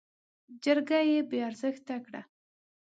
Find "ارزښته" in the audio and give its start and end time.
1.49-1.95